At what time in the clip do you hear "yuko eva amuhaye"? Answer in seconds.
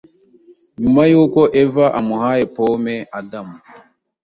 1.11-2.43